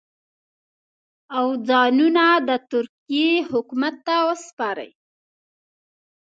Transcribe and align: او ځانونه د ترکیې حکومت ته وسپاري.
او 1.37 1.47
ځانونه 1.67 2.25
د 2.47 2.49
ترکیې 2.71 3.29
حکومت 3.51 3.95
ته 4.07 4.15
وسپاري. 4.27 4.91